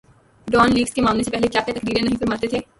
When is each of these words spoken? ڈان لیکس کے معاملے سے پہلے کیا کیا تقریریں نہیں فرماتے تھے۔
ڈان 0.47 0.73
لیکس 0.73 0.93
کے 0.93 1.01
معاملے 1.01 1.23
سے 1.23 1.31
پہلے 1.31 1.47
کیا 1.47 1.61
کیا 1.61 1.73
تقریریں 1.79 2.01
نہیں 2.01 2.17
فرماتے 2.17 2.47
تھے۔ 2.47 2.59